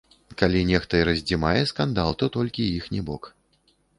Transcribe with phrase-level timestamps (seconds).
[0.41, 3.31] Калі нехта і раздзімае скандал, то толькі іхні бок.